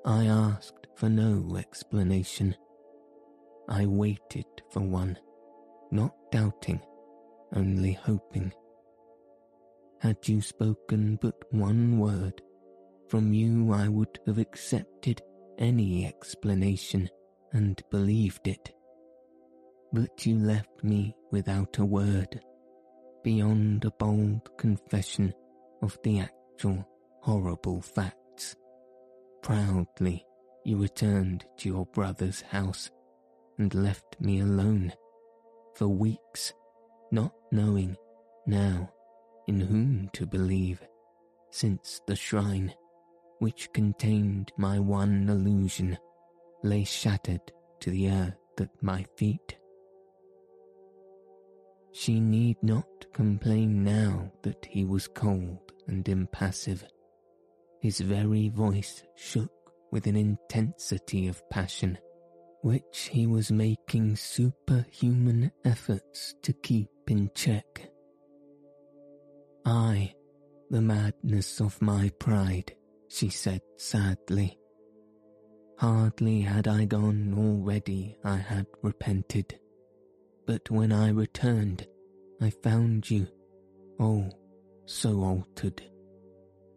[0.06, 2.56] I asked for no explanation.
[3.69, 5.17] I waited for one,
[5.91, 6.82] not doubting,
[7.56, 8.52] only hoping.
[10.02, 12.41] Had you spoken but one word,
[13.08, 15.21] from you I would have accepted
[15.58, 17.10] any explanation
[17.52, 18.71] and believed it.
[19.91, 22.41] But you left me without a word,
[23.23, 25.33] beyond a bold confession
[25.81, 26.87] of the actual
[27.21, 28.55] horrible facts.
[29.41, 30.25] Proudly
[30.63, 32.89] you returned to your brother's house
[33.57, 34.93] and left me alone
[35.75, 36.53] for weeks,
[37.11, 37.95] not knowing
[38.45, 38.91] now
[39.47, 40.82] in whom to believe,
[41.51, 42.73] since the shrine,
[43.39, 45.97] which contained my one illusion,
[46.63, 49.59] lay shattered to the earth at my feet.
[51.91, 56.85] She need not complain now that he was cold and impassive.
[57.81, 59.51] His very voice shook
[59.91, 61.97] with an intensity of passion,
[62.61, 67.89] which he was making superhuman efforts to keep in check.
[69.65, 70.13] I,
[70.69, 72.75] the madness of my pride,
[73.07, 74.57] she said sadly.
[75.77, 79.57] Hardly had I gone already I had repented.
[80.50, 81.86] But when I returned,
[82.41, 83.28] I found you,
[84.00, 84.32] oh,
[84.86, 85.80] so altered,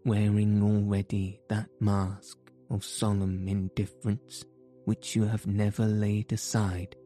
[0.05, 2.37] wearing already that mask
[2.71, 4.45] of solemn indifference
[4.85, 6.97] which you have never laid aside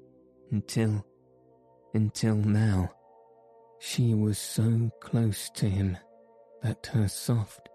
[0.51, 1.07] until,
[1.95, 2.91] until now.
[3.79, 5.97] She was so close to him
[6.65, 7.69] that her soft,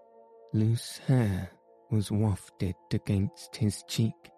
[0.52, 1.50] loose hair
[1.90, 4.30] was wafted against his cheek.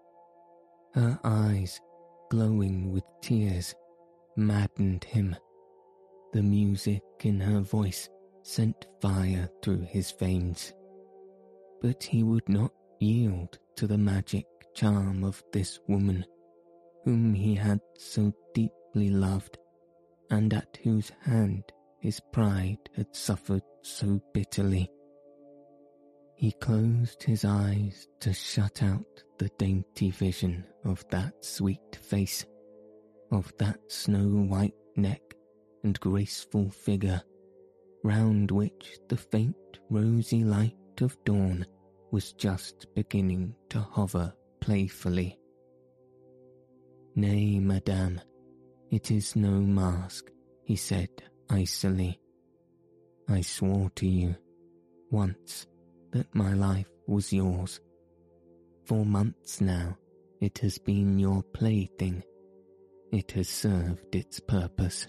[0.93, 1.81] Her eyes,
[2.31, 3.75] glowing with tears,
[4.37, 5.37] maddened him.
[6.33, 8.09] The music in her voice
[8.43, 10.73] sent fire through his veins.
[11.81, 16.25] But he would not yield to the magic charm of this woman,
[17.05, 19.59] whom he had so deeply loved,
[20.31, 21.65] and at whose hand
[22.01, 24.91] his pride had suffered so bitterly.
[26.37, 32.45] He closed his eyes to shut out the dainty vision of that sweet face,
[33.31, 35.23] of that snow white neck
[35.83, 37.23] and graceful figure,
[38.03, 39.57] round which the faint
[39.91, 41.67] rosy light of dawn
[42.11, 45.39] was just beginning to hover playfully.
[47.17, 48.21] Nay, madame,
[48.91, 50.31] it is no mask,
[50.65, 51.11] he said
[51.51, 52.19] icily.
[53.29, 54.37] I swore to you,
[55.11, 55.67] once,
[56.13, 57.81] that my life was yours.
[58.85, 59.97] For months now,
[60.41, 62.23] it has been your plaything.
[63.15, 65.07] It has served its purpose.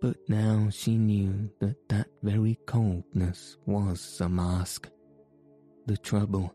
[0.00, 4.88] But now she knew that that very coldness was a mask.
[5.84, 6.54] The trouble,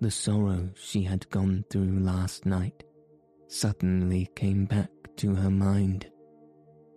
[0.00, 2.82] the sorrow she had gone through last night
[3.46, 6.10] suddenly came back to her mind,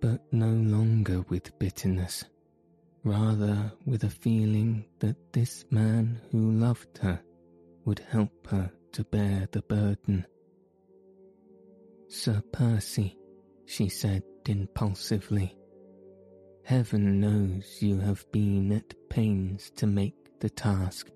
[0.01, 2.26] but no longer with bitterness
[3.03, 7.22] rather with a feeling that this man who loved her
[7.86, 10.26] would help her to bear the burden.
[12.10, 13.18] Sir Percy,
[13.66, 15.55] she said impulsively,
[16.64, 21.10] Heaven knows you have been at pains to make the task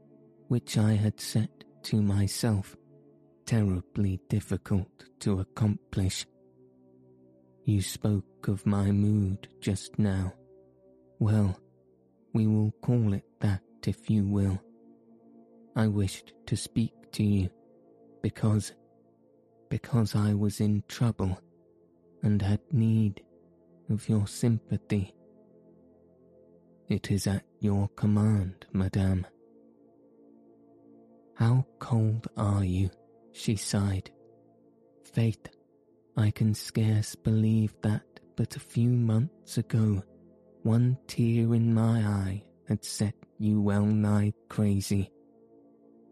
[0.47, 1.49] which I had set
[1.83, 2.75] to myself
[3.45, 6.25] terribly difficult to accomplish.
[7.65, 10.33] You spoke of my mood just now.
[11.19, 11.57] Well,
[12.33, 14.61] we will call it that if you will.
[15.75, 17.49] I wished to speak to you
[18.21, 18.73] because,
[19.71, 21.39] because I was in trouble
[22.23, 23.23] and had need
[23.89, 25.15] of your sympathy.
[26.89, 29.25] It is at your command, madame.
[31.35, 32.89] How cold are you,
[33.31, 34.11] she sighed.
[35.13, 35.47] Faith,
[36.17, 38.03] I can scarce believe that
[38.35, 40.03] but a few months ago
[40.63, 45.09] one tear in my eye had set you well nigh crazy.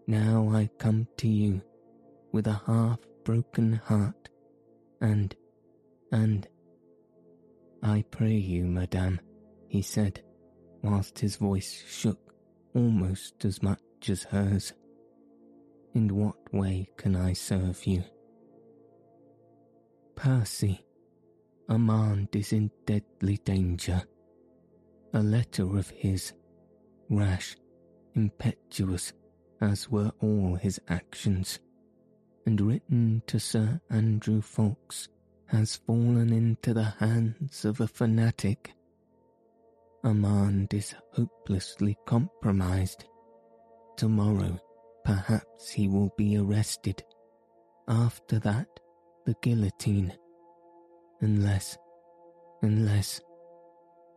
[0.08, 1.62] Now I come to you
[2.32, 3.00] with a half
[3.30, 4.28] broken heart,
[5.02, 5.36] and,
[6.12, 6.48] and,
[7.84, 9.20] I pray you, madame,
[9.68, 10.24] he said,
[10.82, 12.34] whilst his voice shook
[12.74, 14.74] almost as much as hers.
[15.94, 18.04] In what way can I serve you?
[20.16, 20.84] Percy,
[21.70, 24.02] Armand is in deadly danger
[25.14, 26.34] a letter of his,
[27.12, 27.56] rash,
[28.16, 29.14] impetuous
[29.62, 31.60] as were all his actions,
[32.46, 35.08] and written to Sir Andrew Ffoulkes,
[35.48, 38.72] has fallen into the hands of a fanatic.
[40.04, 43.06] Armand is hopelessly compromised.
[43.98, 44.60] Tomorrow,
[45.04, 47.04] perhaps he will be arrested.
[47.88, 48.68] After that,
[49.26, 50.14] the guillotine.
[51.22, 51.78] Unless,
[52.62, 53.20] unless,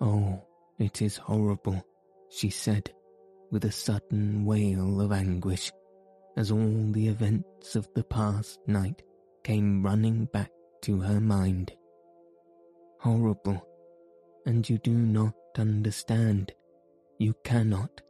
[0.00, 0.42] oh,
[0.78, 1.84] it is horrible,
[2.30, 2.92] she said,
[3.50, 5.72] with a sudden wail of anguish,
[6.36, 9.02] as all the events of the past night
[9.44, 10.50] came running back
[10.82, 11.72] to her mind.
[13.00, 13.66] Horrible,
[14.46, 16.52] and you do not understand.
[17.18, 18.00] You cannot,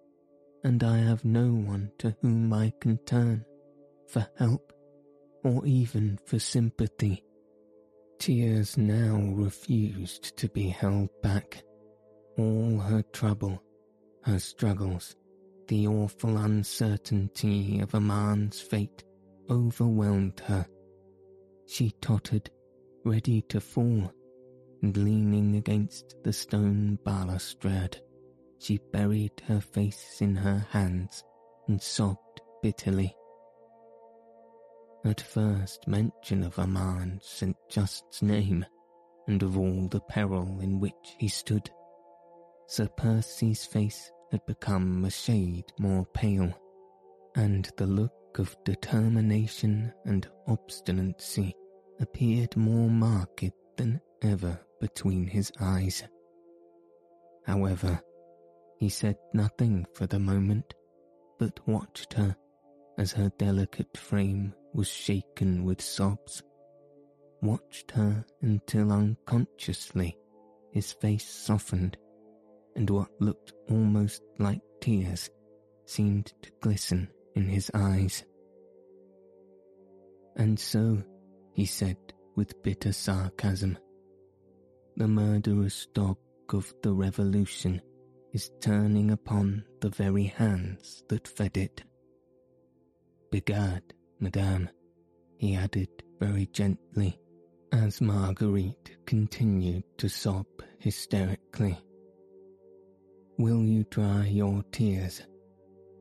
[0.64, 3.44] and I have no one to whom I can turn
[4.08, 4.72] for help
[5.44, 7.24] or even for sympathy.
[8.18, 11.62] Tears now refused to be held back
[12.38, 13.62] all her trouble,
[14.22, 15.16] her struggles,
[15.72, 19.04] the awful uncertainty of a man's fate
[19.48, 20.66] overwhelmed her.
[21.66, 22.50] She tottered,
[23.06, 24.12] ready to fall,
[24.82, 27.96] and leaning against the stone balustrade,
[28.58, 31.24] she buried her face in her hands
[31.68, 33.16] and sobbed bitterly.
[35.06, 37.56] At first mention of Armand St.
[37.70, 38.66] Just's name,
[39.26, 41.70] and of all the peril in which he stood,
[42.66, 46.52] Sir Percy's face had become a shade more pale,
[47.36, 51.54] and the look of determination and obstinacy
[52.00, 53.44] appeared more marked
[53.76, 56.02] than ever between his eyes.
[57.44, 58.00] However,
[58.78, 60.74] he said nothing for the moment,
[61.38, 62.34] but watched her
[62.98, 66.42] as her delicate frame was shaken with sobs,
[67.42, 70.16] watched her until unconsciously
[70.70, 71.98] his face softened,
[72.76, 75.30] and what looked almost like tears
[75.86, 78.24] seemed to glisten in his eyes.
[80.36, 81.02] And so,
[81.54, 81.96] he said
[82.36, 83.78] with bitter sarcasm,
[84.96, 86.16] the murderous dog
[86.50, 87.80] of the revolution
[88.32, 91.82] is turning upon the very hands that fed it.
[93.30, 93.82] Begad,
[94.20, 94.68] madame,
[95.38, 97.18] he added very gently,
[97.72, 100.46] as Marguerite continued to sob
[100.78, 101.78] hysterically.
[103.38, 105.22] Will you dry your tears?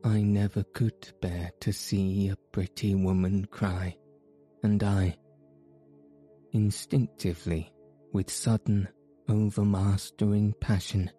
[0.04, 3.96] I never could bear to see a pretty woman cry,
[4.62, 5.16] and I,
[6.52, 7.72] instinctively,
[8.12, 8.86] with sudden,
[9.28, 11.10] overmastering passion,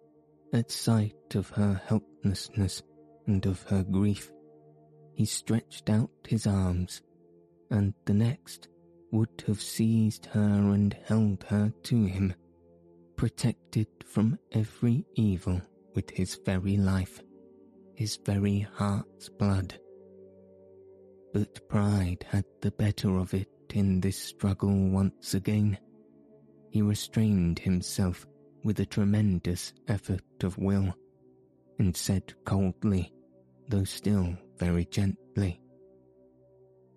[0.52, 2.82] at sight of her helplessness
[3.26, 4.30] and of her grief,
[5.14, 7.02] he stretched out his arms,
[7.70, 8.68] and the next
[9.10, 12.34] would have seized her and held her to him,
[13.16, 15.60] protected from every evil
[15.94, 17.20] with his very life,
[17.94, 19.78] his very heart's blood.
[21.32, 25.78] But pride had the better of it in this struggle once again.
[26.70, 28.26] He restrained himself
[28.64, 30.94] with a tremendous effort of will,
[31.78, 33.12] and said coldly,
[33.68, 35.60] though still very gently,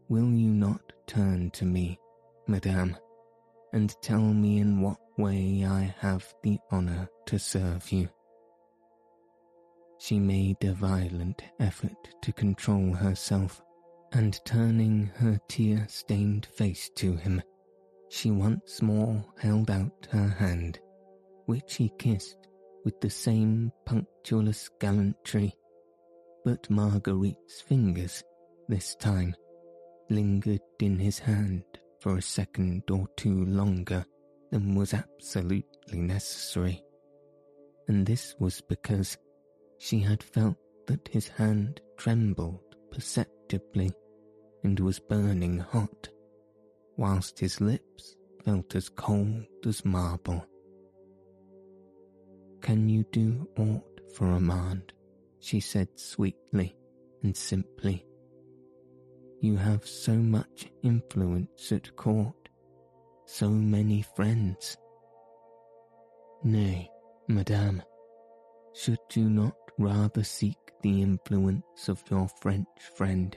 [0.09, 1.99] Will you not turn to me,
[2.47, 2.95] madame,
[3.73, 8.09] and tell me in what way I have the honour to serve you?
[9.99, 13.61] She made a violent effort to control herself,
[14.13, 17.41] and turning her tear stained face to him,
[18.09, 20.79] she once more held out her hand
[21.47, 22.47] which he kissed
[22.83, 25.53] with the same punctilious gallantry,
[26.45, 28.23] but Marguerite's fingers,
[28.67, 29.33] this time,
[30.09, 31.63] lingered in his hand
[31.99, 34.05] for a second or two longer
[34.51, 36.83] than was absolutely necessary.
[37.87, 39.17] And this was because
[39.77, 40.57] she had felt
[40.87, 43.91] that his hand trembled perceptibly
[44.63, 46.09] and was burning hot,
[46.97, 50.43] whilst his lips felt as cold as marble.
[52.61, 54.93] Can you do aught for Armand?
[55.39, 56.75] she said sweetly
[57.23, 58.05] and simply.
[59.39, 62.49] You have so much influence at court,
[63.25, 64.75] so many friends.
[66.43, 66.89] Nay,
[67.27, 67.83] madame,
[68.77, 73.35] should you not rather seek the influence of your French friend,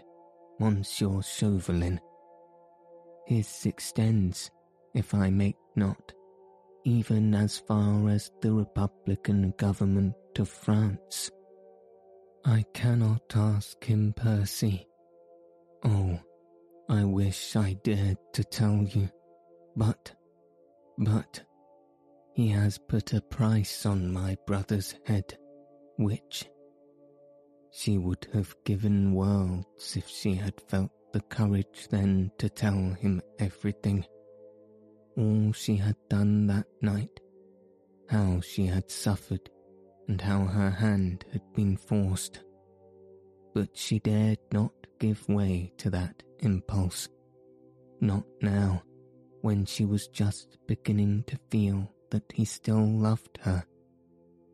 [0.58, 1.98] Monsieur Chauvelin?
[3.26, 4.50] His extends,
[4.94, 6.12] if I make not,
[6.84, 11.30] even as far as the Republican government of France.
[12.44, 14.86] I cannot ask him, Percy.
[15.84, 16.18] Oh,
[16.88, 19.08] I wish I dared to tell you,
[19.74, 20.12] but,
[20.98, 21.42] but,
[22.40, 25.36] he has put a price on my brother's head,
[25.98, 26.46] which
[27.70, 33.20] she would have given worlds if she had felt the courage then to tell him
[33.38, 34.02] everything
[35.18, 37.20] all she had done that night,
[38.08, 39.50] how she had suffered,
[40.08, 42.40] and how her hand had been forced.
[43.52, 47.06] But she dared not give way to that impulse.
[48.00, 48.82] Not now,
[49.42, 53.64] when she was just beginning to feel that he still loved her,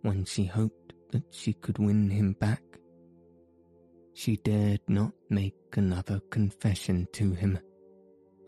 [0.03, 2.63] when she hoped that she could win him back.
[4.15, 7.59] She dared not make another confession to him.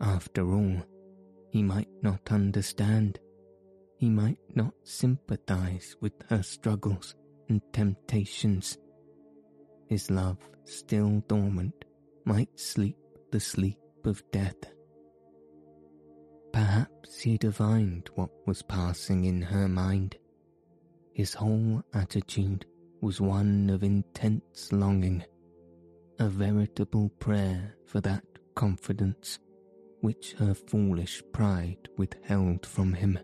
[0.01, 0.81] After all,
[1.51, 3.19] he might not understand.
[3.97, 7.15] He might not sympathize with her struggles
[7.49, 8.77] and temptations.
[9.87, 11.85] His love, still dormant,
[12.25, 12.97] might sleep
[13.31, 14.55] the sleep of death.
[16.51, 20.17] Perhaps he divined what was passing in her mind.
[21.13, 22.65] His whole attitude
[23.01, 25.23] was one of intense longing,
[26.19, 28.23] a veritable prayer for that
[28.55, 29.39] confidence
[30.01, 33.19] which her foolish pride withheld from him.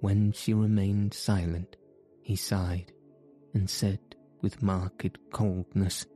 [0.00, 1.76] When she remained silent,
[2.22, 2.92] he sighed
[3.54, 4.00] and said
[4.40, 6.06] with marked coldness,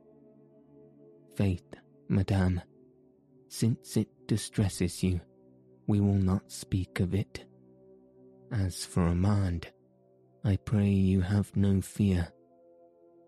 [1.37, 1.75] Faith,
[2.09, 2.61] madame,
[3.49, 5.21] since it distresses you,
[5.87, 7.45] we will not speak of it.
[8.53, 9.69] As for Armand,
[10.45, 12.29] I pray you have no fear.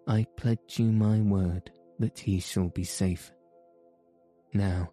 [0.07, 3.33] I pledge you my word that he shall be safe
[4.53, 4.91] Now,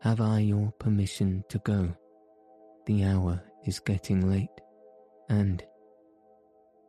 [0.00, 1.94] have I your permission to go?
[2.86, 4.60] The hour is getting late,
[5.30, 5.64] and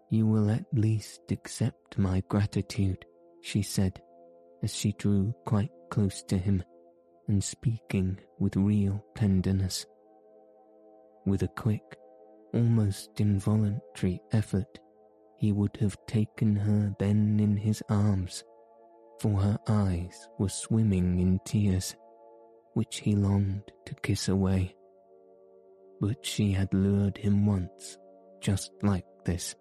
[0.10, 3.06] you will at least accept my gratitude,
[3.42, 4.02] she said,
[4.64, 6.64] as she drew quite close to him
[7.28, 9.86] and speaking with real tenderness.
[11.26, 11.84] With a quick,
[12.54, 14.80] almost involuntary effort,
[15.38, 18.44] he would have taken her then in his arms,
[19.20, 21.96] for her eyes were swimming in tears,
[22.74, 24.76] which he longed to kiss away.
[26.00, 27.98] But she had lured him once,
[28.42, 29.56] just like this,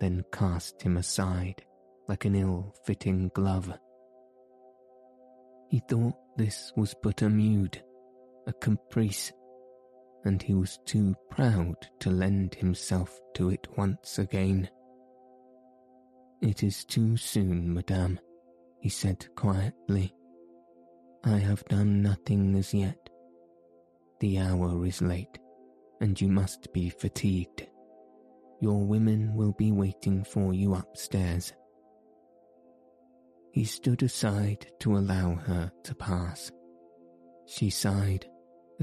[0.00, 1.62] then cast him aside
[2.08, 3.72] like an ill-fitting glove.
[5.70, 7.82] He thought this was but a mood,
[8.46, 9.32] a caprice,
[10.24, 14.68] and he was too proud to lend himself to it once again.
[16.40, 18.18] It is too soon, madame,
[18.80, 20.14] he said quietly.
[21.24, 23.08] I have done nothing as yet.
[24.20, 25.38] The hour is late,
[26.00, 27.66] and you must be fatigued.
[28.60, 31.52] Your women will be waiting for you upstairs.
[33.52, 36.50] He stood aside to allow her to pass.
[37.46, 38.26] She sighed,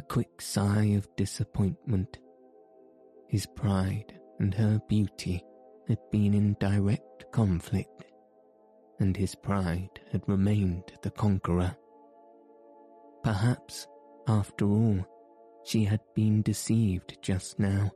[0.01, 2.17] a quick sigh of disappointment.
[3.27, 5.43] His pride and her beauty
[5.87, 8.05] had been in direct conflict,
[8.99, 11.75] and his pride had remained the conqueror.
[13.23, 13.85] Perhaps,
[14.27, 15.05] after all,
[15.65, 17.91] she had been deceived just now.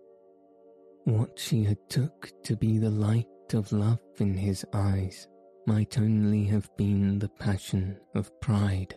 [1.05, 5.27] What she had took to be the light of love in his eyes
[5.65, 8.93] might only have been the passion of pride,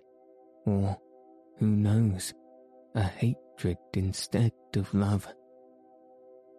[0.66, 0.98] or,
[1.59, 2.34] who knows,
[2.95, 5.26] a hatred instead of love.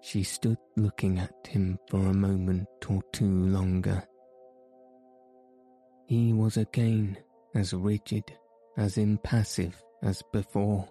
[0.02, 4.04] She stood looking at him for a moment or two longer.
[6.08, 7.18] He was again
[7.54, 8.32] as rigid,
[8.78, 10.88] as impassive as before.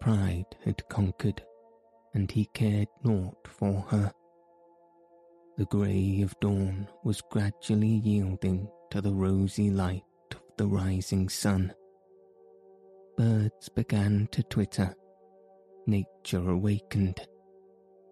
[0.00, 1.42] Pride had conquered,
[2.14, 4.12] and he cared naught for her.
[5.58, 11.72] The grey of dawn was gradually yielding to the rosy light of the rising sun.
[13.16, 14.94] Birds began to twitter.
[15.86, 17.18] Nature awakened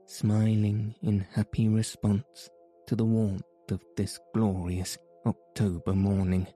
[0.06, 2.48] smiling in happy response
[2.86, 4.96] to the warmth of this glorious
[5.26, 6.46] October morning.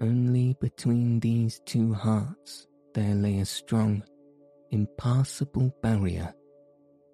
[0.00, 4.02] Only between these two hearts there lay a strong,
[4.72, 6.34] impassable barrier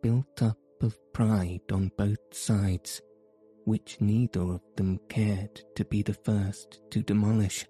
[0.03, 3.03] built up of pride on both sides,
[3.67, 7.67] which neither of them cared to be the first to demolish.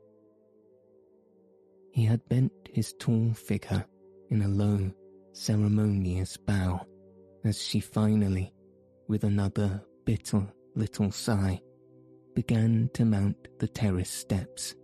[1.92, 3.84] He had bent his tall figure
[4.30, 4.90] in a low,
[5.32, 6.86] ceremonious bow
[7.44, 8.54] as she finally,
[9.08, 11.60] with another bitter little sigh,
[12.34, 14.74] began to mount the terrace steps.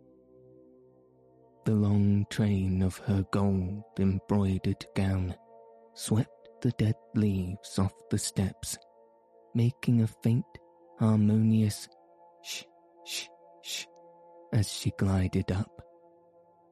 [1.65, 5.35] The long train of her gold embroidered gown
[5.95, 6.31] swept
[6.61, 8.77] the dead leaves off the steps,
[9.55, 10.45] making a faint,
[10.99, 11.89] harmonious
[12.43, 12.65] sh
[13.07, 13.29] sh
[13.63, 13.87] sh
[14.53, 15.71] as she glided up,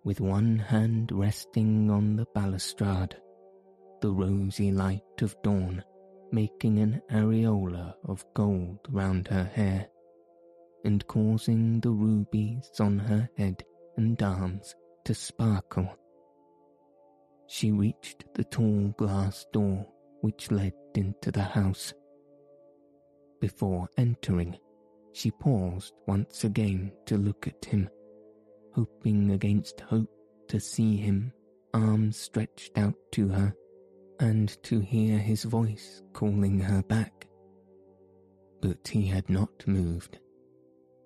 [0.06, 3.16] with one hand resting on the balustrade
[4.00, 5.82] the rosy light of dawn
[6.30, 9.88] making an aureola of gold round her hair
[10.84, 13.64] and causing the rubies on her head
[13.96, 15.88] and arms to sparkle.
[17.48, 19.84] She reached the tall glass door
[20.20, 21.92] which led into the house.
[23.40, 24.56] Before entering,
[25.12, 27.88] she paused once again to look at him,
[28.76, 30.10] hoping against hope
[30.48, 31.32] to see him,
[31.72, 33.54] arms stretched out to her
[34.20, 37.26] and to hear his voice calling her back.
[38.60, 40.18] But he had not moved.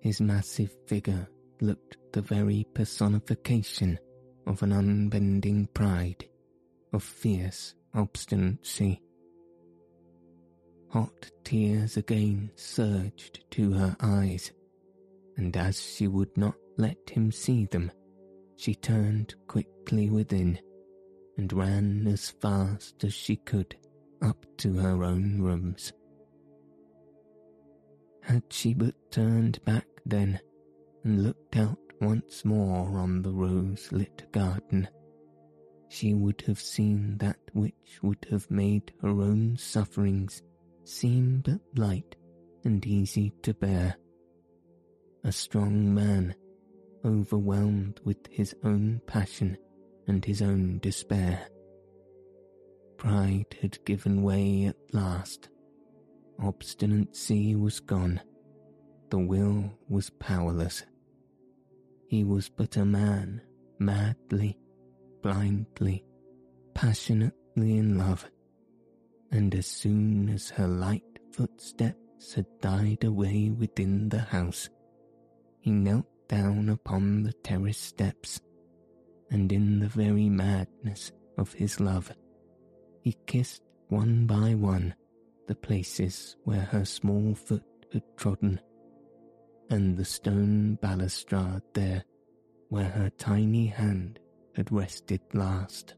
[0.01, 1.29] His massive figure
[1.61, 3.97] looked the very personification
[4.45, 6.25] of an unbending pride,
[6.91, 9.01] of fierce obstinacy.
[10.89, 14.51] Hot tears again surged to her eyes,
[15.37, 17.91] and as she would not let him see them,
[18.55, 20.59] she turned quickly within
[21.37, 23.75] and ran as fast as she could
[24.23, 25.93] up to her own rooms.
[28.23, 30.39] Had she but turned back then
[31.03, 34.87] and looked out once more on the rose-lit garden,
[35.89, 40.41] she would have seen that which would have made her own sufferings
[40.83, 42.15] seem but light
[42.63, 43.95] and easy to bear.
[45.23, 46.33] A strong man,
[47.05, 49.57] overwhelmed with his own passion,
[50.07, 51.47] and his own despair.
[52.97, 55.49] Pride had given way at last.
[56.39, 58.21] Obstinacy was gone.
[59.09, 60.83] The will was powerless.
[62.07, 63.41] He was but a man
[63.79, 64.57] madly,
[65.23, 66.05] blindly,
[66.73, 68.29] passionately in love,
[69.31, 74.69] and as soon as her light footsteps had died away within the house,
[75.59, 78.39] he knelt down upon the terrace steps,
[79.31, 82.09] and in the very madness of his love,
[83.01, 84.95] he kissed one by one
[85.47, 88.61] the places where her small foot had trodden,
[89.69, 92.05] and the stone balustrade there
[92.69, 94.17] where her tiny hand
[94.55, 95.95] had rested last.